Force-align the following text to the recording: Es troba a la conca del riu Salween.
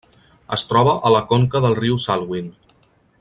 Es 0.55 0.63
troba 0.69 0.95
a 1.09 1.11
la 1.17 1.21
conca 1.33 1.63
del 1.67 1.79
riu 1.83 2.03
Salween. 2.07 2.53